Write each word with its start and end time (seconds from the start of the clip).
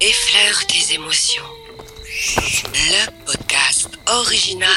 Effleure 0.00 0.66
tes 0.66 0.94
émotions. 0.94 1.42
Le 2.74 3.24
podcast 3.24 3.88
original 4.06 4.70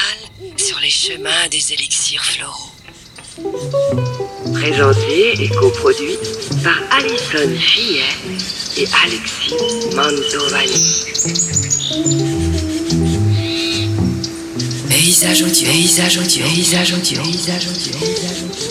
sur 0.56 0.80
les 0.80 0.88
chemins 0.88 1.48
des 1.50 1.74
élixirs 1.74 2.24
floraux. 2.24 2.70
Présenté 4.54 5.42
et 5.42 5.48
coproduit 5.50 6.16
par 6.64 6.78
Alison 6.90 7.54
Fillet 7.58 8.02
et 8.78 8.86
Alexis 9.04 9.54
Mantovani. 9.94 11.04
Paysage 14.88 15.42
audio, 15.42 15.68
paysage 15.70 16.18
audio, 16.18 16.44
paysage 16.46 16.92
audio, 16.94 17.22
paysage 17.22 17.66
audio, 17.68 17.92
paysage 18.00 18.42
audio. 18.42 18.69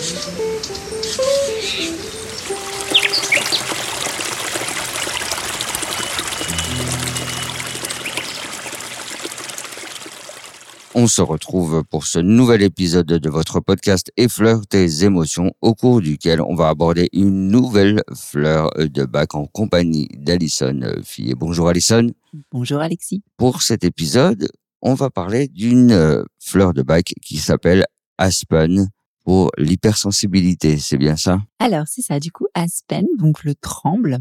Se 11.10 11.22
retrouve 11.22 11.84
pour 11.84 12.06
ce 12.06 12.20
nouvel 12.20 12.62
épisode 12.62 13.08
de 13.08 13.30
votre 13.30 13.60
podcast 13.60 14.12
Effleure 14.16 14.66
tes 14.68 15.04
émotions, 15.04 15.52
au 15.62 15.74
cours 15.74 16.02
duquel 16.02 16.40
on 16.40 16.54
va 16.54 16.70
aborder 16.70 17.10
une 17.14 17.48
nouvelle 17.48 18.04
fleur 18.16 18.70
de 18.78 19.06
bac 19.06 19.34
en 19.34 19.48
compagnie 19.48 20.08
d'Alison 20.16 20.80
Fillet. 21.04 21.34
Bonjour 21.36 21.68
Alison. 21.68 22.12
Bonjour 22.52 22.80
Alexis. 22.80 23.24
Pour 23.38 23.64
cet 23.64 23.84
épisode, 23.84 24.50
on 24.84 24.94
va 24.94 25.10
parler 25.10 25.48
d'une 25.48 25.92
euh, 25.92 26.24
fleur 26.40 26.74
de 26.74 26.84
bac 26.84 27.14
qui 27.24 27.38
s'appelle 27.38 27.86
Aspen 28.20 28.88
pour 29.26 29.50
l'hypersensibilité. 29.58 30.78
C'est 30.78 30.98
bien 30.98 31.18
ça? 31.18 31.40
Alors 31.58 31.86
c'est 31.88 32.04
ça, 32.04 32.20
du 32.20 32.32
coup 32.32 32.46
Aspen, 32.54 33.08
donc 33.18 33.44
le 33.44 33.56
tremble. 33.56 34.20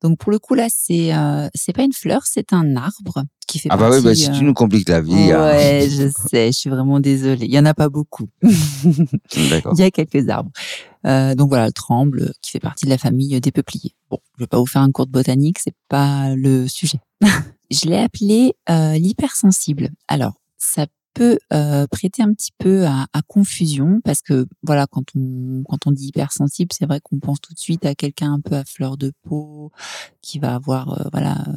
Donc 0.00 0.18
pour 0.18 0.30
le 0.30 0.38
coup 0.38 0.54
là, 0.54 0.68
c'est 0.70 1.12
euh, 1.12 1.48
c'est 1.54 1.72
pas 1.72 1.82
une 1.82 1.92
fleur, 1.92 2.22
c'est 2.24 2.52
un 2.52 2.76
arbre 2.76 3.24
qui 3.50 3.58
fait 3.58 3.68
Ah 3.70 3.76
bah 3.76 3.90
oui, 3.90 4.00
bah, 4.02 4.14
si 4.14 4.28
euh, 4.28 4.32
tu 4.32 4.44
nous 4.44 4.54
compliques 4.54 4.88
la 4.88 5.00
vie. 5.00 5.32
hein. 5.32 5.42
Ouais, 5.42 5.88
je 5.90 6.08
sais, 6.28 6.46
je 6.52 6.56
suis 6.56 6.70
vraiment 6.70 7.00
désolée. 7.00 7.46
Il 7.46 7.52
y 7.52 7.58
en 7.58 7.66
a 7.66 7.74
pas 7.74 7.88
beaucoup. 7.88 8.28
D'accord. 9.50 9.72
Il 9.76 9.80
y 9.80 9.82
a 9.82 9.90
quelques 9.90 10.28
arbres. 10.28 10.50
Euh, 11.06 11.34
donc 11.34 11.48
voilà, 11.48 11.66
le 11.66 11.72
tremble 11.72 12.32
qui 12.42 12.50
fait 12.50 12.60
partie 12.60 12.84
de 12.84 12.90
la 12.90 12.98
famille 12.98 13.40
des 13.40 13.52
peupliers. 13.52 13.94
Bon, 14.10 14.18
je 14.38 14.44
vais 14.44 14.48
pas 14.48 14.58
vous 14.58 14.66
faire 14.66 14.82
un 14.82 14.90
cours 14.90 15.06
de 15.06 15.12
botanique, 15.12 15.58
c'est 15.58 15.74
pas 15.88 16.34
le 16.34 16.68
sujet. 16.68 16.98
je 17.70 17.86
l'ai 17.88 17.96
appelé 17.98 18.54
euh, 18.68 18.94
l'hypersensible. 18.94 19.90
Alors, 20.08 20.34
ça 20.58 20.86
peut 21.14 21.38
euh, 21.52 21.86
prêter 21.88 22.22
un 22.22 22.32
petit 22.32 22.52
peu 22.56 22.86
à, 22.86 23.06
à 23.12 23.22
confusion 23.22 24.00
parce 24.04 24.20
que 24.22 24.46
voilà, 24.62 24.86
quand 24.86 25.02
on 25.16 25.64
quand 25.68 25.86
on 25.86 25.90
dit 25.90 26.06
hypersensible, 26.08 26.70
c'est 26.72 26.86
vrai 26.86 27.00
qu'on 27.02 27.18
pense 27.18 27.40
tout 27.40 27.52
de 27.52 27.58
suite 27.58 27.84
à 27.84 27.94
quelqu'un 27.96 28.34
un 28.34 28.40
peu 28.40 28.54
à 28.54 28.64
fleur 28.64 28.96
de 28.96 29.12
peau 29.28 29.72
qui 30.22 30.38
va 30.38 30.54
avoir 30.54 31.00
euh, 31.00 31.08
voilà 31.12 31.38
euh, 31.48 31.56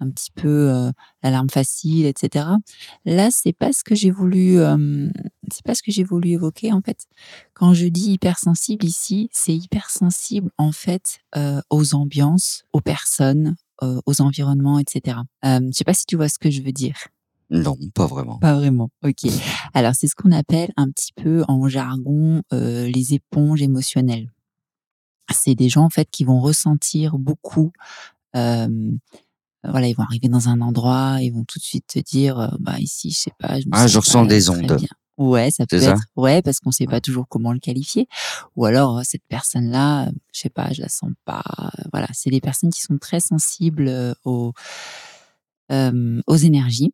un 0.00 0.10
petit 0.10 0.30
peu 0.30 0.70
euh, 0.70 0.90
l'alarme 1.22 1.50
facile, 1.50 2.06
etc. 2.06 2.46
Là, 3.04 3.30
c'est 3.30 3.52
pas 3.52 3.72
ce 3.72 3.84
que 3.84 3.94
j'ai 3.94 4.10
voulu, 4.10 4.58
euh, 4.58 5.08
c'est 5.50 5.64
pas 5.64 5.74
ce 5.74 5.82
que 5.82 5.92
j'ai 5.92 6.04
voulu 6.04 6.30
évoquer 6.30 6.72
en 6.72 6.80
fait. 6.80 7.06
Quand 7.54 7.74
je 7.74 7.86
dis 7.86 8.12
hypersensible 8.12 8.84
ici, 8.84 9.28
c'est 9.32 9.54
hypersensible 9.54 10.50
en 10.58 10.72
fait 10.72 11.18
euh, 11.36 11.60
aux 11.70 11.94
ambiances, 11.94 12.64
aux 12.72 12.80
personnes, 12.80 13.56
euh, 13.82 14.00
aux 14.06 14.20
environnements, 14.20 14.78
etc. 14.78 15.18
Je 15.42 15.70
sais 15.72 15.84
pas 15.84 15.94
si 15.94 16.06
tu 16.06 16.16
vois 16.16 16.28
ce 16.28 16.38
que 16.38 16.50
je 16.50 16.62
veux 16.62 16.72
dire. 16.72 16.96
Non, 17.48 17.76
pas 17.94 18.06
vraiment. 18.06 18.38
Pas 18.38 18.54
vraiment. 18.54 18.90
Ok. 19.04 19.30
Alors 19.72 19.94
c'est 19.94 20.08
ce 20.08 20.16
qu'on 20.16 20.32
appelle 20.32 20.72
un 20.76 20.90
petit 20.90 21.12
peu 21.12 21.44
en 21.46 21.68
jargon 21.68 22.42
les 22.50 23.14
éponges 23.14 23.62
émotionnelles. 23.62 24.32
C'est 25.32 25.54
des 25.54 25.68
gens 25.68 25.84
en 25.84 25.90
fait 25.90 26.08
qui 26.10 26.24
vont 26.24 26.40
ressentir 26.40 27.18
beaucoup. 27.18 27.72
Euh, 29.64 29.70
voilà, 29.70 29.88
ils 29.88 29.94
vont 29.96 30.02
arriver 30.04 30.28
dans 30.28 30.48
un 30.48 30.60
endroit, 30.60 31.18
ils 31.20 31.30
vont 31.30 31.44
tout 31.44 31.58
de 31.58 31.64
suite 31.64 31.86
te 31.86 31.98
dire, 31.98 32.38
euh, 32.38 32.48
bah 32.60 32.78
ici, 32.78 33.10
je 33.10 33.16
sais 33.16 33.32
pas. 33.38 33.58
Je 33.60 33.66
me 33.66 33.70
Ah, 33.72 33.86
je 33.86 33.98
ressens 33.98 34.22
pas 34.22 34.28
des 34.28 34.42
très 34.44 34.50
ondes. 34.56 34.76
bien. 34.76 34.88
Ouais, 35.18 35.50
ça 35.50 35.64
peut 35.66 35.80
ça 35.80 35.92
être. 35.92 36.02
Ouais, 36.14 36.42
parce 36.42 36.60
qu'on 36.60 36.70
sait 36.72 36.84
pas 36.84 37.00
toujours 37.00 37.26
comment 37.26 37.52
le 37.54 37.58
qualifier. 37.58 38.06
Ou 38.54 38.66
alors 38.66 38.98
euh, 38.98 39.02
cette 39.02 39.24
personne-là, 39.28 40.08
euh, 40.08 40.10
je 40.34 40.40
sais 40.40 40.50
pas, 40.50 40.72
je 40.74 40.82
la 40.82 40.90
sens 40.90 41.10
pas. 41.24 41.42
Voilà, 41.90 42.06
c'est 42.12 42.28
des 42.28 42.42
personnes 42.42 42.68
qui 42.70 42.82
sont 42.82 42.98
très 42.98 43.20
sensibles 43.20 43.88
euh, 43.88 44.12
aux 44.24 44.52
euh, 45.72 46.20
aux 46.26 46.36
énergies 46.36 46.92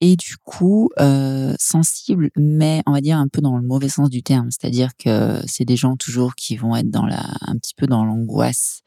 et 0.00 0.16
du 0.16 0.36
coup 0.38 0.90
euh, 1.00 1.54
sensibles, 1.58 2.30
mais 2.36 2.82
on 2.86 2.92
va 2.92 3.00
dire 3.00 3.18
un 3.18 3.28
peu 3.28 3.40
dans 3.40 3.56
le 3.56 3.62
mauvais 3.66 3.88
sens 3.88 4.10
du 4.10 4.22
terme, 4.22 4.50
c'est-à-dire 4.50 4.90
que 4.96 5.40
c'est 5.46 5.64
des 5.64 5.76
gens 5.76 5.96
toujours 5.96 6.34
qui 6.34 6.56
vont 6.56 6.74
être 6.76 6.90
dans 6.90 7.06
la, 7.06 7.22
un 7.42 7.56
petit 7.58 7.74
peu 7.74 7.86
dans 7.86 8.04
l'angoisse. 8.04 8.82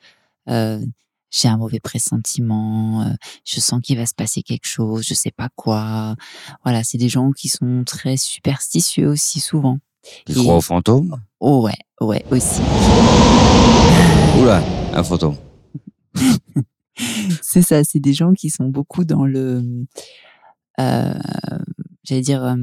Euh, 0.49 0.79
j'ai 1.29 1.47
un 1.47 1.57
mauvais 1.57 1.79
pressentiment, 1.79 3.01
euh, 3.01 3.13
je 3.45 3.59
sens 3.59 3.81
qu'il 3.81 3.97
va 3.97 4.05
se 4.05 4.13
passer 4.13 4.41
quelque 4.43 4.67
chose, 4.67 5.05
je 5.05 5.13
sais 5.13 5.31
pas 5.31 5.49
quoi. 5.55 6.15
Voilà, 6.63 6.83
c'est 6.83 6.97
des 6.97 7.09
gens 7.09 7.31
qui 7.31 7.49
sont 7.49 7.83
très 7.85 8.17
superstitieux 8.17 9.07
aussi 9.07 9.39
souvent. 9.39 9.79
Et- 10.27 10.33
crois 10.33 10.57
aux 10.57 10.61
fantômes? 10.61 11.21
Oh 11.39 11.63
ouais, 11.63 11.77
ouais 12.01 12.23
aussi. 12.31 12.61
Oula, 14.39 14.63
un 14.93 15.03
fantôme. 15.03 15.35
c'est 17.41 17.61
ça, 17.61 17.83
c'est 17.83 17.99
des 17.99 18.13
gens 18.13 18.33
qui 18.33 18.49
sont 18.49 18.69
beaucoup 18.69 19.03
dans 19.03 19.25
le, 19.25 19.85
euh, 20.79 21.13
j'allais 22.03 22.21
dire 22.21 22.43
euh, 22.43 22.55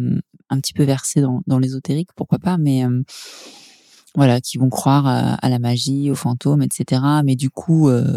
un 0.51 0.61
petit 0.61 0.73
peu 0.73 0.85
versés 0.85 1.21
dans, 1.21 1.43
dans 1.47 1.59
l'ésotérique, 1.59 2.11
pourquoi 2.17 2.39
pas, 2.39 2.57
mais 2.57 2.85
voilà, 4.15 4.41
qui 4.41 4.59
vont 4.59 4.71
croire 4.71 5.07
à, 5.07 5.49
la 5.49 5.59
magie, 5.59 6.11
aux 6.11 6.15
fantômes, 6.15 6.63
etc. 6.63 7.03
Mais 7.25 7.35
du 7.35 7.51
coup, 7.51 7.89
euh, 7.89 8.17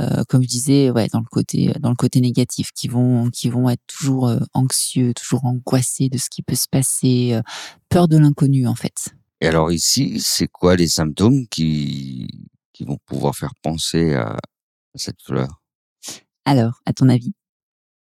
euh, 0.00 0.24
comme 0.28 0.42
je 0.42 0.48
disais, 0.48 0.90
ouais, 0.90 1.08
dans 1.08 1.20
le 1.20 1.28
côté, 1.30 1.72
dans 1.78 1.90
le 1.90 1.94
côté 1.94 2.20
négatif, 2.20 2.72
qui 2.72 2.88
vont, 2.88 3.30
qui 3.30 3.48
vont 3.48 3.70
être 3.70 3.82
toujours 3.86 4.28
euh, 4.28 4.40
anxieux, 4.52 5.14
toujours 5.14 5.44
angoissés 5.44 6.08
de 6.08 6.18
ce 6.18 6.28
qui 6.28 6.42
peut 6.42 6.56
se 6.56 6.68
passer, 6.68 7.40
peur 7.88 8.08
de 8.08 8.16
l'inconnu 8.16 8.66
en 8.66 8.74
fait. 8.74 9.14
Et 9.40 9.46
alors 9.46 9.70
ici, 9.70 10.20
c'est 10.20 10.48
quoi 10.48 10.74
les 10.74 10.88
symptômes 10.88 11.46
qui, 11.48 12.48
qui 12.72 12.84
vont 12.84 12.98
pouvoir 13.06 13.36
faire 13.36 13.54
penser 13.62 14.14
à 14.14 14.36
cette 14.96 15.22
fleur? 15.22 15.62
Alors, 16.44 16.80
à 16.86 16.92
ton 16.92 17.08
avis? 17.08 17.32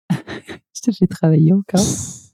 Je 0.12 0.82
te 0.82 0.92
fais 0.92 1.08
travailler 1.08 1.54
encore. 1.54 1.86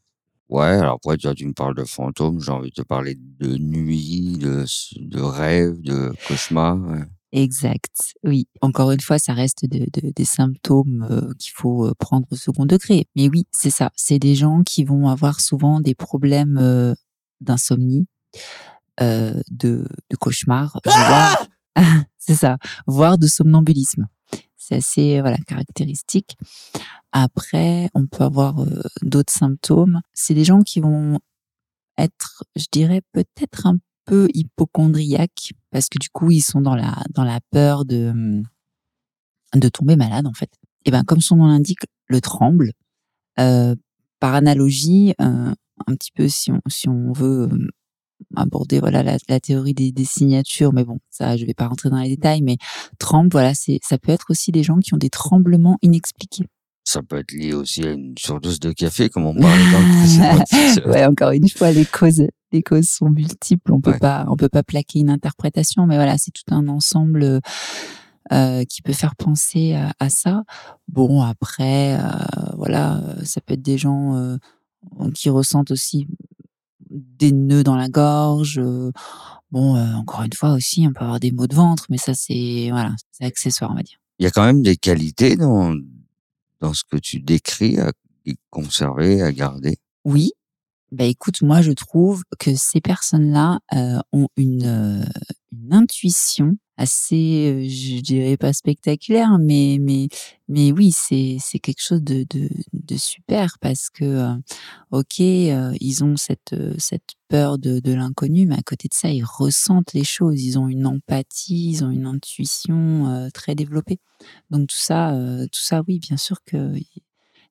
Ouais, 0.49 0.65
alors 0.65 0.95
après, 1.03 1.17
tu, 1.17 1.27
vois, 1.27 1.33
tu 1.35 1.47
me 1.47 1.53
parles 1.53 1.75
de 1.75 1.83
fantômes, 1.85 2.39
j'ai 2.39 2.51
envie 2.51 2.69
de 2.69 2.75
te 2.75 2.81
parler 2.83 3.17
de 3.39 3.57
nuit, 3.57 4.37
de, 4.37 4.63
de 4.97 5.19
rêve, 5.21 5.81
de 5.81 6.13
cauchemar. 6.27 6.77
ouais. 6.79 7.03
Exact. 7.31 8.13
Oui. 8.23 8.47
Encore 8.61 8.91
une 8.91 9.01
fois, 9.01 9.17
ça 9.19 9.33
reste 9.33 9.65
de- 9.65 9.87
de- 9.91 10.11
des 10.15 10.23
symptômes 10.23 11.05
euh, 11.09 11.33
qu'il 11.37 11.51
faut 11.53 11.85
euh, 11.87 11.93
prendre 11.99 12.25
au 12.31 12.35
second 12.35 12.65
degré. 12.65 13.07
Mais 13.15 13.27
oui, 13.27 13.45
c'est 13.51 13.71
ça. 13.71 13.89
C'est 13.95 14.19
des 14.19 14.35
gens 14.35 14.61
qui 14.63 14.83
vont 14.85 15.09
avoir 15.09 15.41
souvent 15.41 15.81
des 15.81 15.95
problèmes 15.95 16.57
euh, 16.57 16.93
d'insomnie, 17.41 18.07
euh, 19.01 19.41
de, 19.51 19.85
de 20.09 20.15
cauchemar, 20.15 20.79
voire, 20.85 21.47
c'est 22.17 22.35
ça, 22.35 22.57
voire 22.87 23.17
de 23.17 23.27
somnambulisme. 23.27 24.07
C'est 24.67 24.75
assez 24.77 25.21
voilà 25.21 25.37
caractéristique. 25.45 26.37
Après, 27.11 27.89
on 27.93 28.07
peut 28.07 28.23
avoir 28.23 28.61
euh, 28.61 28.81
d'autres 29.03 29.31
symptômes. 29.31 30.01
C'est 30.13 30.33
des 30.33 30.43
gens 30.43 30.61
qui 30.61 30.79
vont 30.79 31.19
être, 31.99 32.43
je 32.55 32.65
dirais, 32.71 33.01
peut-être 33.11 33.67
un 33.67 33.77
peu 34.05 34.27
hypochondriaques 34.33 35.51
parce 35.69 35.87
que 35.87 35.99
du 35.99 36.09
coup, 36.09 36.31
ils 36.31 36.41
sont 36.41 36.61
dans 36.61 36.75
la 36.75 36.95
dans 37.13 37.23
la 37.23 37.39
peur 37.51 37.85
de 37.85 38.41
de 39.53 39.69
tomber 39.69 39.95
malade 39.95 40.25
en 40.25 40.33
fait. 40.33 40.49
Et 40.85 40.91
ben 40.91 41.03
comme 41.03 41.21
son 41.21 41.35
nom 41.35 41.47
l'indique, 41.47 41.85
le 42.07 42.19
tremble. 42.19 42.71
Euh, 43.39 43.75
par 44.19 44.33
analogie, 44.33 45.13
euh, 45.21 45.53
un 45.87 45.95
petit 45.95 46.11
peu 46.11 46.27
si 46.27 46.51
on 46.51 46.61
si 46.67 46.89
on 46.89 47.11
veut 47.13 47.49
euh, 47.51 47.69
aborder 48.35 48.79
voilà 48.79 49.03
la, 49.03 49.17
la 49.29 49.39
théorie 49.39 49.73
des, 49.73 49.91
des 49.91 50.05
signatures, 50.05 50.73
mais 50.73 50.83
bon 50.83 50.99
ça 51.09 51.37
je 51.37 51.45
vais 51.45 51.53
pas 51.53 51.67
rentrer 51.67 51.89
dans 51.89 51.99
les 51.99 52.09
détails, 52.09 52.41
mais 52.41 52.57
tremble 52.99 53.29
voilà 53.31 53.53
c'est 53.53 53.79
ça 53.83 53.97
peut 53.97 54.11
être 54.11 54.25
aussi 54.29 54.51
des 54.51 54.63
gens 54.63 54.77
qui 54.79 54.93
ont 54.93 54.97
des 54.97 55.09
tremblements 55.09 55.77
inexpliqués. 55.81 56.45
Ça 56.87 57.01
peut 57.01 57.17
être 57.17 57.31
lié 57.31 57.53
aussi 57.53 57.81
à 57.83 57.93
une 57.93 58.13
surdose 58.15 58.59
de 58.59 58.71
café, 58.71 59.09
comme 59.09 59.25
on 59.25 59.33
parlait 59.35 59.71
dans 59.71 59.79
le 60.85 60.87
ouais, 60.91 61.03
encore 61.05 61.31
une 61.31 61.49
fois, 61.49 61.71
les 61.71 61.83
causes, 61.83 62.27
les 62.51 62.61
causes 62.61 62.87
sont 62.87 63.09
multiples. 63.09 63.73
On 63.73 63.81
peut 63.81 63.93
Ouais. 63.93 63.97
pas, 63.97 64.25
on 64.29 64.35
peut 64.35 64.49
pas 64.49 64.61
plaquer 64.61 64.99
une 64.99 65.09
interprétation, 65.09 65.87
mais 65.87 65.95
voilà, 65.95 66.19
c'est 66.19 66.29
tout 66.29 66.43
un 66.53 66.67
ensemble 66.67 67.41
euh, 68.31 68.63
qui 68.65 68.83
peut 68.83 68.93
faire 68.93 69.15
penser 69.15 69.73
à, 69.73 69.93
à 69.99 70.09
ça. 70.09 70.43
Bon, 70.87 71.23
après, 71.23 71.97
euh, 71.99 72.01
voilà, 72.55 72.97
euh, 72.97 73.23
ça 73.23 73.41
peut 73.41 73.55
être 73.55 73.63
des 73.63 73.79
gens 73.79 74.15
euh, 74.15 74.37
qui 75.15 75.31
ressentent 75.31 75.71
aussi 75.71 76.07
des 76.95 77.31
nœuds 77.31 77.63
dans 77.63 77.75
la 77.75 77.89
gorge. 77.89 78.61
bon, 79.51 79.75
euh, 79.75 79.93
encore 79.93 80.23
une 80.23 80.33
fois 80.33 80.53
aussi, 80.53 80.85
on 80.87 80.93
peut 80.93 81.03
avoir 81.03 81.19
des 81.19 81.31
maux 81.31 81.47
de 81.47 81.55
ventre, 81.55 81.85
mais 81.89 81.97
ça, 81.97 82.13
c'est 82.13 82.69
voilà, 82.71 82.93
c'est 83.11 83.25
accessoire, 83.25 83.71
on 83.71 83.75
va 83.75 83.83
dire. 83.83 83.97
Il 84.19 84.23
y 84.23 84.27
a 84.27 84.31
quand 84.31 84.45
même 84.45 84.61
des 84.61 84.77
qualités 84.77 85.35
dans, 85.35 85.75
dans 86.61 86.73
ce 86.73 86.83
que 86.89 86.97
tu 86.97 87.19
décris 87.19 87.77
à 87.79 87.91
conserver, 88.49 89.21
à 89.21 89.31
garder? 89.31 89.77
Oui. 90.03 90.31
Bah 90.91 91.05
écoute, 91.05 91.41
moi 91.41 91.61
je 91.61 91.71
trouve 91.71 92.23
que 92.39 92.55
ces 92.55 92.79
personnes-là 92.79 93.59
euh, 93.73 93.99
ont 94.13 94.27
une, 94.37 94.65
euh, 94.65 95.05
une 95.51 95.73
intuition 95.73 96.57
assez, 96.77 97.67
je 97.69 98.01
dirais 98.01 98.37
pas 98.37 98.53
spectaculaire, 98.53 99.37
mais 99.39 99.77
mais 99.79 100.07
mais 100.47 100.71
oui, 100.71 100.91
c'est 100.91 101.37
c'est 101.39 101.59
quelque 101.59 101.81
chose 101.81 102.01
de 102.03 102.25
de, 102.29 102.49
de 102.73 102.97
super 102.97 103.57
parce 103.59 103.89
que 103.89 104.33
ok, 104.91 105.19
ils 105.19 106.03
ont 106.03 106.17
cette 106.17 106.55
cette 106.77 107.13
peur 107.27 107.57
de 107.57 107.79
de 107.79 107.93
l'inconnu, 107.93 108.45
mais 108.45 108.55
à 108.55 108.63
côté 108.63 108.87
de 108.87 108.93
ça, 108.93 109.09
ils 109.09 109.23
ressentent 109.23 109.93
les 109.93 110.03
choses, 110.03 110.43
ils 110.43 110.59
ont 110.59 110.67
une 110.67 110.85
empathie, 110.85 111.71
ils 111.71 111.83
ont 111.83 111.91
une 111.91 112.05
intuition 112.05 113.29
très 113.33 113.55
développée. 113.55 113.99
Donc 114.49 114.67
tout 114.67 114.77
ça, 114.77 115.17
tout 115.51 115.61
ça, 115.61 115.81
oui, 115.87 115.99
bien 115.99 116.17
sûr 116.17 116.37
que 116.45 116.73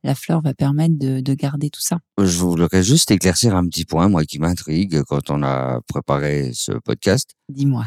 la 0.04 0.14
fleur 0.14 0.42
va 0.42 0.54
permettre 0.54 0.98
de, 0.98 1.20
de, 1.20 1.34
garder 1.34 1.70
tout 1.70 1.80
ça. 1.80 1.98
Je 2.18 2.38
voudrais 2.38 2.82
juste 2.82 3.10
éclaircir 3.10 3.56
un 3.56 3.66
petit 3.66 3.86
point, 3.86 4.08
moi, 4.08 4.24
qui 4.24 4.38
m'intrigue 4.38 5.02
quand 5.04 5.30
on 5.30 5.42
a 5.42 5.80
préparé 5.88 6.50
ce 6.52 6.72
podcast. 6.72 7.30
Dis-moi 7.48 7.86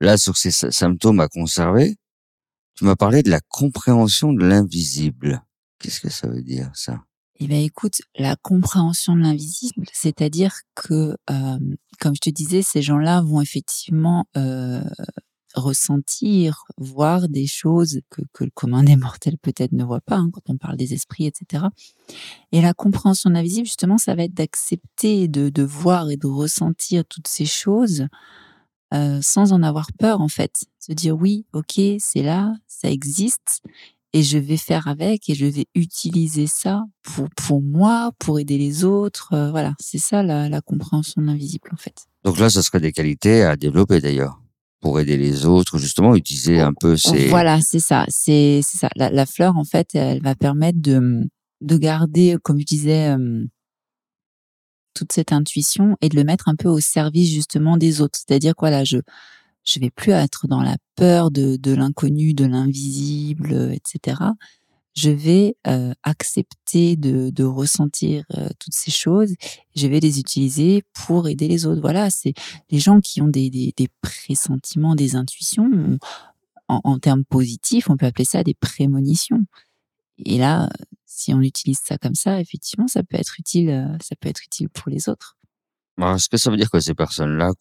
là, 0.00 0.16
sur 0.16 0.36
ces 0.36 0.50
symptômes 0.50 1.20
à 1.20 1.28
conserver, 1.28 1.96
tu 2.74 2.84
m'as 2.84 2.96
parlé 2.96 3.22
de 3.22 3.30
la 3.30 3.40
compréhension 3.40 4.32
de 4.32 4.44
l'invisible. 4.44 5.42
Qu'est-ce 5.78 6.00
que 6.00 6.10
ça 6.10 6.28
veut 6.28 6.42
dire, 6.42 6.70
ça? 6.74 7.00
Eh 7.40 7.46
bien, 7.46 7.60
écoute, 7.60 8.00
la 8.16 8.36
compréhension 8.36 9.14
de 9.14 9.20
l'invisible, 9.20 9.86
c'est-à-dire 9.92 10.54
que, 10.74 11.16
euh, 11.30 11.58
comme 12.00 12.14
je 12.14 12.20
te 12.20 12.30
disais, 12.30 12.62
ces 12.62 12.82
gens-là 12.82 13.22
vont 13.22 13.40
effectivement 13.40 14.26
euh, 14.36 14.82
ressentir, 15.54 16.64
voir 16.76 17.28
des 17.28 17.46
choses 17.46 18.00
que, 18.10 18.22
le 18.44 18.50
commun 18.50 18.82
des 18.82 18.96
mortels 18.96 19.38
peut-être 19.38 19.72
ne 19.72 19.84
voit 19.84 20.00
pas 20.00 20.16
hein, 20.16 20.30
quand 20.32 20.48
on 20.48 20.56
parle 20.56 20.76
des 20.76 20.94
esprits, 20.94 21.26
etc. 21.26 21.64
Et 22.50 22.60
la 22.60 22.74
compréhension 22.74 23.30
de 23.30 23.34
l'invisible, 23.34 23.66
justement, 23.66 23.98
ça 23.98 24.16
va 24.16 24.24
être 24.24 24.34
d'accepter 24.34 25.28
de 25.28 25.62
voir 25.62 26.10
et 26.10 26.16
de 26.16 26.26
ressentir 26.26 27.04
toutes 27.04 27.28
ces 27.28 27.46
choses 27.46 28.06
euh, 28.94 29.20
sans 29.22 29.52
en 29.52 29.62
avoir 29.62 29.88
peur 29.98 30.20
en 30.20 30.28
fait. 30.28 30.64
Se 30.78 30.92
dire 30.92 31.16
oui, 31.16 31.44
ok, 31.52 31.80
c'est 31.98 32.22
là, 32.22 32.54
ça 32.66 32.90
existe 32.90 33.62
et 34.14 34.22
je 34.22 34.38
vais 34.38 34.56
faire 34.56 34.88
avec 34.88 35.28
et 35.28 35.34
je 35.34 35.46
vais 35.46 35.66
utiliser 35.74 36.46
ça 36.46 36.84
pour 37.02 37.28
pour 37.30 37.60
moi, 37.60 38.12
pour 38.18 38.38
aider 38.38 38.56
les 38.56 38.84
autres. 38.84 39.34
Euh, 39.34 39.50
voilà, 39.50 39.74
c'est 39.78 39.98
ça 39.98 40.22
la, 40.22 40.48
la 40.48 40.60
compréhension 40.60 41.20
de 41.20 41.26
l'invisible 41.26 41.68
en 41.72 41.76
fait. 41.76 42.06
Donc 42.24 42.38
là, 42.38 42.50
ce 42.50 42.62
serait 42.62 42.80
des 42.80 42.92
qualités 42.92 43.42
à 43.42 43.56
développer 43.56 44.00
d'ailleurs 44.00 44.40
pour 44.80 45.00
aider 45.00 45.16
les 45.16 45.44
autres, 45.44 45.78
justement, 45.78 46.14
utiliser 46.14 46.60
un 46.60 46.72
peu 46.72 46.96
ces. 46.96 47.28
Voilà, 47.28 47.60
c'est 47.60 47.80
ça, 47.80 48.04
c'est 48.08 48.60
c'est 48.62 48.78
ça. 48.78 48.88
La, 48.96 49.10
la, 49.10 49.26
fleur 49.26 49.56
en 49.56 49.64
fait, 49.64 49.94
elle 49.94 50.22
va 50.22 50.34
permettre 50.34 50.80
de 50.80 51.28
de 51.60 51.76
garder, 51.76 52.36
comme 52.42 52.60
je 52.60 52.64
disais. 52.66 53.08
Euh, 53.08 53.44
toute 54.98 55.12
cette 55.12 55.32
intuition 55.32 55.96
et 56.00 56.08
de 56.08 56.16
le 56.16 56.24
mettre 56.24 56.48
un 56.48 56.56
peu 56.56 56.68
au 56.68 56.80
service 56.80 57.30
justement 57.30 57.76
des 57.76 58.00
autres. 58.00 58.18
C'est-à-dire 58.18 58.56
quoi 58.56 58.70
là, 58.70 58.84
je 58.84 58.98
je 59.64 59.80
vais 59.80 59.90
plus 59.90 60.12
être 60.12 60.46
dans 60.48 60.62
la 60.62 60.76
peur 60.96 61.30
de, 61.30 61.74
l'inconnu, 61.74 62.32
de 62.32 62.46
l'invisible, 62.46 63.72
etc. 63.72 64.22
Je 64.94 65.10
vais 65.10 65.56
euh, 65.66 65.92
accepter 66.02 66.96
de, 66.96 67.44
ressentir 67.44 68.24
euh, 68.36 68.48
toutes 68.58 68.72
ces 68.72 68.90
choses. 68.90 69.34
Je 69.76 69.86
vais 69.86 70.00
les 70.00 70.18
utiliser 70.18 70.84
pour 70.94 71.28
aider 71.28 71.48
les 71.48 71.66
autres. 71.66 71.82
Voilà, 71.82 72.08
c'est 72.08 72.32
les 72.70 72.78
gens 72.78 73.00
qui 73.00 73.20
ont 73.20 73.28
des, 73.28 73.50
des, 73.50 73.74
des 73.76 73.88
pressentiments, 74.00 74.94
des 74.94 75.16
intuitions. 75.16 75.98
En, 76.68 76.80
en 76.84 76.98
termes 76.98 77.24
positifs, 77.24 77.90
on 77.90 77.98
peut 77.98 78.06
appeler 78.06 78.24
ça 78.24 78.42
des 78.42 78.54
prémonitions. 78.54 79.44
Et 80.24 80.38
là, 80.38 80.70
si 81.08 81.32
on 81.32 81.40
utilise 81.40 81.80
ça 81.82 81.96
comme 81.96 82.14
ça, 82.14 82.38
effectivement, 82.38 82.86
ça 82.86 83.02
peut 83.02 83.16
être 83.16 83.40
utile, 83.40 83.70
euh, 83.70 83.96
ça 84.00 84.14
peut 84.14 84.28
être 84.28 84.44
utile 84.44 84.68
pour 84.68 84.90
les 84.90 85.08
autres. 85.08 85.36
Est-ce 86.00 86.28
que 86.28 86.36
ça 86.36 86.50
veut 86.50 86.56
dire 86.56 86.70
que 86.70 86.78
ces 86.78 86.94
personnes-là 86.94 87.52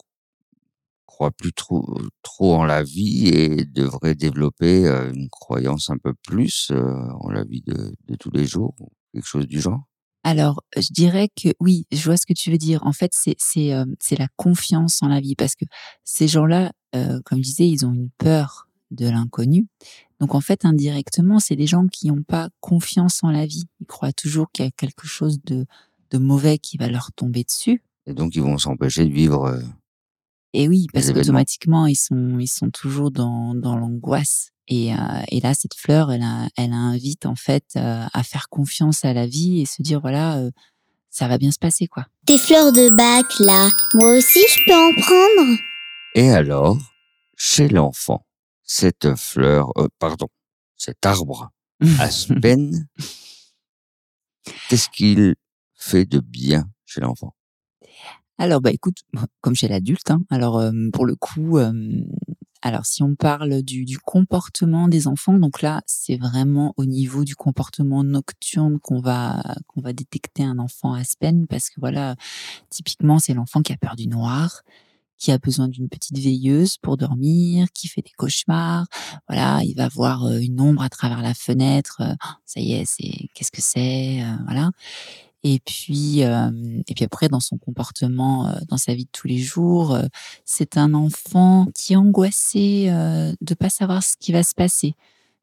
croient 1.06 1.32
plus 1.32 1.54
trop, 1.54 1.98
trop 2.22 2.56
en 2.56 2.66
la 2.66 2.84
vie 2.84 3.30
et 3.30 3.66
devraient 3.66 4.16
développer 4.16 4.86
euh, 4.86 5.12
une 5.12 5.30
croyance 5.30 5.90
un 5.90 5.98
peu 5.98 6.14
plus 6.14 6.70
euh, 6.72 7.10
en 7.22 7.32
la 7.32 7.46
vie 7.46 7.64
de, 7.66 7.96
de 8.08 8.16
tous 8.16 8.30
les 8.32 8.46
jours, 8.46 8.76
quelque 9.14 9.26
chose 9.26 9.48
du 9.48 9.62
genre? 9.62 9.88
Alors, 10.24 10.62
je 10.76 10.92
dirais 10.92 11.30
que 11.42 11.50
oui, 11.62 11.88
je 11.92 12.04
vois 12.04 12.18
ce 12.18 12.26
que 12.26 12.34
tu 12.34 12.52
veux 12.52 12.58
dire. 12.58 12.86
En 12.86 12.92
fait, 12.92 13.12
c'est 13.14 13.36
c'est 13.38 13.72
c'est 14.02 14.20
la 14.20 14.28
confiance 14.36 15.02
en 15.02 15.08
la 15.08 15.22
vie 15.22 15.36
parce 15.36 15.56
que 15.56 15.64
ces 16.04 16.28
gens-là, 16.28 16.74
comme 16.92 17.38
je 17.38 17.44
disais, 17.44 17.70
ils 17.70 17.86
ont 17.86 17.94
une 17.94 18.10
peur 18.18 18.67
de 18.92 19.10
l'inconnu. 19.10 19.68
Donc 20.20 20.36
en 20.36 20.42
fait, 20.42 20.66
indirectement, 20.66 21.40
c'est 21.40 21.56
des 21.56 21.68
gens 21.68 21.88
qui 21.88 22.08
n'ont 22.08 22.24
pas 22.24 22.50
confiance 22.60 23.24
en 23.24 23.30
la 23.30 23.46
vie. 23.46 23.66
Ils 23.80 23.86
croient 23.86 24.14
toujours 24.14 24.52
qu'il 24.52 24.66
y 24.66 24.68
a 24.68 24.72
quelque 24.72 25.08
chose 25.08 25.40
de, 25.44 25.66
de 26.12 26.18
mauvais 26.18 26.58
qui 26.58 26.78
va 26.78 26.88
leur 26.88 27.12
tomber 27.12 27.44
dessus. 27.44 27.84
Et 28.06 28.14
donc 28.14 28.36
ils 28.36 28.42
vont 28.42 28.58
s'empêcher 28.58 29.06
de 29.06 29.14
vivre. 29.14 29.46
Euh, 29.46 29.62
et 30.54 30.68
oui, 30.68 30.88
parce 30.94 31.12
qu'automatiquement, 31.12 31.86
ils 31.86 31.96
sont, 31.96 32.40
ils 32.40 32.48
sont 32.48 32.72
toujours 32.72 33.12
dans, 33.12 33.54
dans 33.54 33.78
l'angoisse. 33.78 34.52
Et, 34.70 34.94
euh, 34.94 34.98
et 35.30 35.40
là, 35.40 35.54
cette 35.54 35.76
fleur, 35.76 36.12
elle, 36.12 36.26
elle 36.58 36.74
invite 36.74 37.26
en 37.26 37.36
fait 37.36 37.66
euh, 37.76 38.06
à 38.12 38.24
faire 38.24 38.50
confiance 38.50 39.06
à 39.06 39.14
la 39.14 39.28
vie 39.28 39.62
et 39.62 39.66
se 39.66 39.82
dire 39.82 40.02
voilà, 40.02 40.42
ça 41.10 41.28
va 41.28 41.38
bien 41.38 41.52
se 41.52 41.60
passer 41.60 41.88
quoi. 41.88 42.06
Tes 42.26 42.38
fleurs 42.38 42.72
de 42.72 42.90
bac 42.96 43.26
là, 43.40 43.70
moi 43.94 44.18
aussi 44.18 44.40
je 44.50 44.64
peux 44.66 44.76
en 44.76 44.94
prendre. 45.02 45.58
Et 46.16 46.32
alors, 46.32 46.78
chez 47.36 47.70
l'enfant, 47.70 48.27
cette 48.68 49.16
fleur, 49.16 49.72
euh, 49.78 49.88
pardon, 49.98 50.28
cet 50.76 51.06
arbre 51.06 51.50
aspen, 52.00 52.88
qu'est-ce 54.70 54.90
qu'il 54.90 55.36
fait 55.74 56.06
de 56.06 56.20
bien 56.20 56.70
chez 56.86 57.02
l'enfant? 57.02 57.34
Alors, 58.38 58.62
bah 58.62 58.72
écoute, 58.72 58.98
comme 59.42 59.56
chez 59.56 59.68
l'adulte, 59.68 60.12
hein, 60.12 60.22
alors 60.30 60.60
euh, 60.60 60.72
pour 60.94 61.08
le 61.08 61.16
coup, 61.16 61.58
euh, 61.58 61.74
alors 62.62 62.86
si 62.86 63.02
on 63.02 63.16
parle 63.16 63.64
du, 63.64 63.86
du, 63.86 63.98
comportement 63.98 64.88
des 64.88 65.08
enfants, 65.08 65.40
donc 65.40 65.62
là, 65.62 65.82
c'est 65.88 66.18
vraiment 66.18 66.74
au 66.78 66.86
niveau 66.86 67.24
du 67.24 67.36
comportement 67.36 68.04
nocturne 68.04 68.80
qu'on 68.80 69.00
va 69.00 69.42
qu'on 69.66 69.82
va 69.82 69.94
détecter 69.94 70.44
un 70.44 70.60
enfant 70.60 70.94
aspen, 70.94 71.48
parce 71.48 71.70
que 71.70 71.80
voilà, 71.80 72.16
typiquement, 72.70 73.18
c'est 73.18 73.34
l'enfant 73.34 73.62
qui 73.62 73.74
a 73.74 73.78
peur 73.78 73.96
du 73.96 74.08
noir, 74.08 74.62
qui 75.18 75.32
a 75.32 75.38
besoin 75.38 75.68
d'une 75.68 75.90
petite 75.90 76.18
veilleuse 76.18 76.78
pour 76.78 76.98
dormir, 76.98 77.68
qui 77.74 77.88
fait 77.88 78.02
des 78.02 78.12
cauchemars. 78.18 78.86
Voilà, 79.28 79.62
il 79.64 79.76
va 79.76 79.88
voir 79.88 80.26
euh, 80.26 80.40
une 80.40 80.62
ombre 80.62 80.82
à 80.82 80.90
travers 80.90 81.22
la 81.22 81.34
fenêtre. 81.34 82.02
Euh, 82.02 82.14
ça 82.46 82.60
y 82.60 82.74
est, 82.74 82.86
c'est 82.86 83.30
qu'est-ce 83.34 83.52
que 83.52 83.62
c'est 83.62 84.22
euh, 84.22 84.36
Voilà. 84.46 84.72
Et 85.44 85.60
puis, 85.60 86.22
et 86.22 86.94
puis 86.94 87.06
après, 87.06 87.30
dans 87.30 87.40
son 87.40 87.58
comportement, 87.58 88.54
dans 88.68 88.78
sa 88.78 88.96
vie 88.96 89.06
de 89.06 89.10
tous 89.14 89.28
les 89.28 89.38
jours, 89.38 89.98
c'est 90.44 90.78
un 90.78 90.94
enfant 90.94 91.68
qui 91.74 91.94
est 91.94 91.96
angoissé 91.96 92.88
de 92.90 93.54
pas 93.54 93.70
savoir 93.70 94.04
ce 94.04 94.16
qui 94.20 94.34
va 94.34 94.44
se 94.44 94.56
passer. 94.56 94.96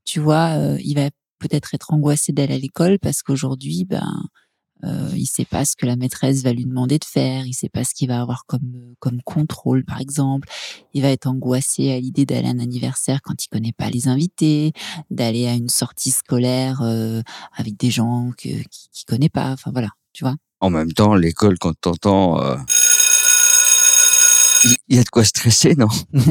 Tu 0.04 0.20
vois, 0.20 0.58
il 0.84 0.94
va 0.94 1.08
peut-être 1.38 1.74
être 1.74 1.94
angoissé 1.94 2.32
d'aller 2.32 2.54
à 2.54 2.58
l'école 2.58 2.98
parce 2.98 3.22
qu'aujourd'hui, 3.22 3.84
ben, 3.84 4.24
euh, 4.86 5.10
il 5.14 5.26
sait 5.26 5.44
pas 5.44 5.64
ce 5.64 5.76
que 5.76 5.86
la 5.86 5.96
maîtresse 5.96 6.42
va 6.42 6.52
lui 6.52 6.64
demander 6.64 6.98
de 6.98 7.04
faire, 7.04 7.46
il 7.46 7.54
sait 7.54 7.68
pas 7.68 7.84
ce 7.84 7.94
qu'il 7.94 8.08
va 8.08 8.20
avoir 8.20 8.44
comme 8.46 8.94
comme 8.98 9.22
contrôle 9.22 9.84
par 9.84 10.00
exemple. 10.00 10.48
Il 10.92 11.02
va 11.02 11.10
être 11.10 11.26
angoissé 11.26 11.92
à 11.92 12.00
l'idée 12.00 12.26
d'aller 12.26 12.48
à 12.48 12.50
un 12.50 12.58
anniversaire 12.58 13.20
quand 13.22 13.44
il 13.44 13.48
connaît 13.48 13.72
pas 13.72 13.90
les 13.90 14.08
invités, 14.08 14.72
d'aller 15.10 15.46
à 15.46 15.54
une 15.54 15.68
sortie 15.68 16.10
scolaire 16.10 16.80
euh, 16.82 17.22
avec 17.56 17.76
des 17.76 17.90
gens 17.90 18.30
que 18.36 18.48
qui, 18.48 18.88
qui 18.92 19.04
connaît 19.04 19.28
pas. 19.28 19.52
Enfin 19.52 19.70
voilà, 19.72 19.90
tu 20.12 20.24
vois. 20.24 20.36
En 20.60 20.70
même 20.70 20.92
temps, 20.92 21.14
l'école 21.14 21.58
quand 21.58 21.74
t'entends, 21.80 22.40
euh... 22.42 22.56
il 24.88 24.96
y 24.96 24.98
a 24.98 25.02
de 25.02 25.08
quoi 25.08 25.24
stresser, 25.24 25.74
non? 25.74 25.88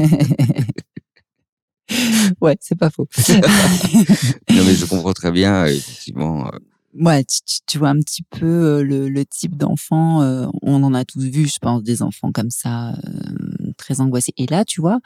Ouais, 2.40 2.56
c'est 2.60 2.78
pas 2.78 2.90
faux. 2.90 3.06
non 3.28 4.64
mais 4.64 4.74
je 4.74 4.86
comprends 4.86 5.12
très 5.12 5.30
bien 5.30 5.66
effectivement 5.66 6.46
euh, 6.46 6.58
ouais, 7.00 7.24
tu, 7.24 7.40
tu, 7.66 7.78
vois 7.78 7.88
un 7.88 7.98
petit 7.98 8.22
peu 8.22 8.46
euh, 8.46 8.82
le, 8.82 9.08
le 9.08 9.24
type 9.24 9.56
d'enfant. 9.56 10.22
Euh, 10.22 10.46
on 10.62 10.82
en 10.82 10.94
a 10.94 11.04
tous 11.04 11.24
vu, 11.24 11.46
je 11.46 11.58
pense, 11.58 11.82
des 11.82 12.02
enfants 12.02 12.32
comme 12.32 12.50
ça, 12.50 12.90
euh, 12.92 13.72
très 13.76 14.00
angoissés. 14.00 14.32
Et 14.36 14.46
là, 14.46 14.64
tu 14.64 14.80
vois, 14.80 15.00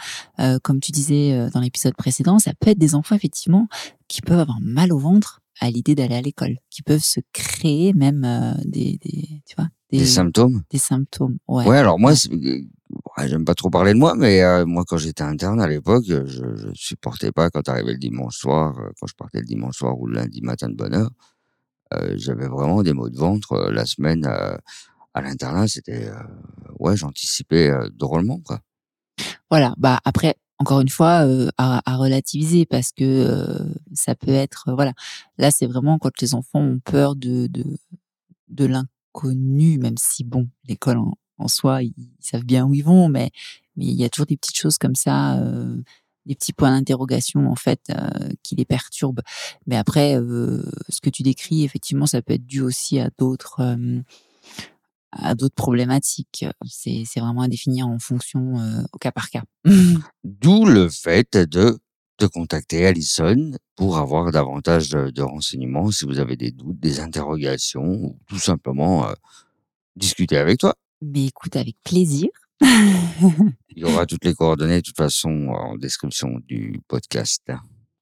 comme 0.62 0.80
tu 0.80 0.92
disais 0.92 1.48
dans 1.52 1.60
l'épisode 1.60 1.94
précédent, 1.94 2.38
ça 2.38 2.52
peut 2.60 2.70
être 2.70 2.78
des 2.78 2.94
enfants 2.94 3.14
effectivement 3.14 3.68
qui 4.08 4.20
peuvent 4.20 4.38
avoir 4.38 4.58
mal 4.60 4.92
au 4.92 4.98
ventre 4.98 5.40
à 5.60 5.70
l'idée 5.70 5.94
d'aller 5.94 6.14
à 6.14 6.22
l'école, 6.22 6.56
qui 6.70 6.82
peuvent 6.82 7.02
se 7.02 7.20
créer 7.32 7.92
même 7.92 8.56
des, 8.64 8.98
des, 9.02 9.42
tu 9.46 9.56
vois, 9.56 9.68
des, 9.90 9.98
des, 9.98 10.06
symptômes. 10.06 10.62
Des 10.70 10.78
symptômes. 10.78 11.38
Ouais. 11.48 11.66
Ouais. 11.66 11.78
Alors 11.78 11.98
moi, 11.98 12.12
j'aime 12.14 13.44
pas 13.44 13.54
trop 13.54 13.70
parler 13.70 13.92
de 13.92 13.98
moi, 13.98 14.14
mais 14.14 14.64
moi 14.66 14.84
quand 14.86 14.98
j'étais 14.98 15.24
interne 15.24 15.60
à 15.60 15.66
l'époque, 15.66 16.04
je, 16.06 16.24
je 16.26 16.68
supportais 16.74 17.32
pas 17.32 17.50
quand 17.50 17.68
arrivait 17.68 17.92
le 17.92 17.98
dimanche 17.98 18.36
soir, 18.36 18.76
quand 19.00 19.06
je 19.06 19.14
partais 19.14 19.40
le 19.40 19.46
dimanche 19.46 19.78
soir 19.78 19.98
ou 19.98 20.06
le 20.06 20.14
lundi 20.14 20.40
matin 20.42 20.68
de 20.68 20.74
bonne 20.74 20.94
heure 20.94 21.10
j'avais 22.16 22.48
vraiment 22.48 22.82
des 22.82 22.92
maux 22.92 23.08
de 23.08 23.16
ventre 23.16 23.52
euh, 23.52 23.70
la 23.70 23.86
semaine 23.86 24.26
euh, 24.26 24.56
à 25.14 25.22
l'internat. 25.22 25.68
C'était 25.68 26.10
ouais, 26.78 26.96
j'anticipais 26.96 27.72
drôlement 27.94 28.40
quoi. 28.40 28.60
Voilà. 29.50 29.74
Bah 29.78 30.00
après, 30.04 30.36
encore 30.58 30.80
une 30.80 30.88
fois, 30.88 31.26
à, 31.56 31.82
à, 31.90 31.96
relativiser 31.96 32.66
parce 32.66 32.92
que 32.92 33.56
ça 33.94 34.14
peut 34.14 34.32
être, 34.32 34.72
voilà. 34.74 34.92
Là, 35.38 35.50
c'est 35.50 35.66
vraiment 35.66 35.98
quand 35.98 36.20
les 36.20 36.34
enfants 36.34 36.60
ont 36.60 36.80
peur 36.80 37.16
de 37.16 37.46
de, 37.46 37.64
de 38.48 38.64
l'inconnu, 38.66 39.78
même 39.78 39.96
si 39.98 40.24
bon, 40.24 40.48
l'école 40.68 40.98
en, 40.98 41.14
en, 41.38 41.48
soi, 41.48 41.82
ils, 41.82 41.94
savent 42.20 42.44
bien 42.44 42.66
où 42.66 42.74
ils 42.74 42.84
vont, 42.84 43.08
mais 43.08 43.30
mais 43.76 43.86
il 43.86 43.94
y 43.94 44.04
a 44.04 44.08
toujours 44.08 44.26
des 44.26 44.36
petites 44.36 44.58
choses 44.58 44.78
comme 44.78 44.96
ça 44.96 45.40
des 46.28 46.34
petits 46.34 46.52
points 46.52 46.70
d'interrogation 46.70 47.50
en 47.50 47.56
fait 47.56 47.80
euh, 47.90 48.28
qui 48.42 48.54
les 48.54 48.64
perturbent. 48.64 49.22
Mais 49.66 49.76
après, 49.76 50.16
euh, 50.16 50.62
ce 50.88 51.00
que 51.00 51.10
tu 51.10 51.22
décris, 51.22 51.64
effectivement, 51.64 52.06
ça 52.06 52.22
peut 52.22 52.34
être 52.34 52.46
dû 52.46 52.60
aussi 52.60 53.00
à 53.00 53.10
d'autres 53.18 53.60
euh, 53.60 54.00
à 55.10 55.34
d'autres 55.34 55.54
problématiques. 55.54 56.44
C'est 56.68 57.02
c'est 57.06 57.20
vraiment 57.20 57.42
à 57.42 57.48
définir 57.48 57.88
en 57.88 57.98
fonction 57.98 58.54
au 58.92 58.98
cas 58.98 59.10
par 59.10 59.30
cas. 59.30 59.42
D'où 60.24 60.64
le 60.66 60.88
fait 60.88 61.36
de 61.36 61.78
de 62.18 62.26
contacter 62.26 62.84
Alison 62.84 63.52
pour 63.76 63.96
avoir 63.96 64.32
davantage 64.32 64.90
de, 64.90 65.10
de 65.10 65.22
renseignements 65.22 65.92
si 65.92 66.04
vous 66.04 66.18
avez 66.18 66.36
des 66.36 66.50
doutes, 66.50 66.80
des 66.80 66.98
interrogations 66.98 67.84
ou 67.84 68.18
tout 68.26 68.40
simplement 68.40 69.06
discuter 69.94 70.36
avec 70.36 70.58
toi. 70.58 70.74
Mais 71.00 71.26
écoute, 71.26 71.54
avec 71.54 71.76
plaisir. 71.84 72.28
Il 73.76 73.82
y 73.82 73.84
aura 73.84 74.06
toutes 74.06 74.24
les 74.24 74.34
coordonnées 74.34 74.76
de 74.78 74.82
toute 74.82 74.96
façon 74.96 75.48
en 75.48 75.76
description 75.76 76.40
du 76.46 76.80
podcast. 76.88 77.42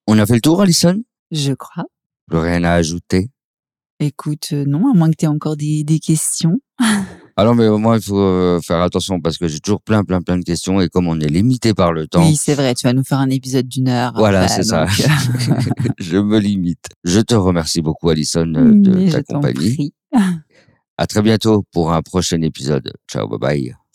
On 0.07 0.19
a 0.19 0.27
fait 0.27 0.35
le 0.35 0.41
tour, 0.41 0.61
Alison? 0.63 1.03
Je 1.31 1.53
crois. 1.53 1.85
Plus 2.29 2.39
rien 2.39 2.65
à 2.65 2.73
ajouter? 2.73 3.31
Écoute, 4.01 4.49
euh, 4.53 4.65
non, 4.67 4.91
à 4.91 4.95
moins 4.97 5.11
que 5.11 5.17
tu 5.19 5.25
aies 5.25 5.29
encore 5.29 5.57
des, 5.57 5.83
des 5.85 5.99
questions. 5.99 6.59
Alors, 7.39 7.55
mais 7.55 7.67
au 7.67 7.79
moins, 7.79 7.97
il 7.97 8.03
faut 8.03 8.19
euh, 8.19 8.61
faire 8.63 8.81
attention 8.81 9.21
parce 9.21 9.37
que 9.39 9.49
j'ai 9.49 9.59
toujours 9.61 9.83
plein, 9.83 10.05
plein, 10.05 10.23
plein 10.23 10.39
de 10.39 10.45
questions 10.45 10.81
et 10.81 10.89
comme 10.89 11.07
on 11.09 11.19
est 11.21 11.29
limité 11.29 11.75
par 11.75 11.93
le 11.93 12.07
temps, 12.07 12.25
Oui, 12.27 12.37
c'est 12.37 12.55
vrai, 12.55 12.75
tu 12.75 12.87
vas 12.87 12.93
nous 12.93 13.05
faire 13.05 13.19
un 13.19 13.29
épisode 13.31 13.67
d'une 13.69 13.89
heure. 13.89 14.13
Voilà, 14.17 14.43
après, 14.43 14.57
c'est 14.57 14.63
ça. 14.65 14.87
donc, 14.87 15.01
euh, 15.01 15.89
je 15.99 16.17
me 16.19 16.39
limite. 16.39 16.87
Je 17.05 17.21
te 17.21 17.35
remercie 17.35 17.83
beaucoup, 17.83 18.09
Alison, 18.11 18.47
de 18.47 18.91
mais 18.91 19.11
ta 19.11 19.19
je 19.19 19.23
t'en 19.23 19.35
compagnie. 19.35 19.75
prie. 19.75 19.95
À 20.99 21.07
très 21.07 21.21
bientôt 21.23 21.65
pour 21.73 21.93
un 21.93 22.01
prochain 22.03 22.41
épisode. 22.43 22.93
Ciao, 23.11 23.29
bye 23.29 23.39
bye. 23.39 23.86